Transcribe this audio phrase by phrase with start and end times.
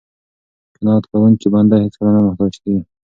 [0.75, 2.83] قناعت کوونکی بنده هېڅکله نه محتاج کیږي.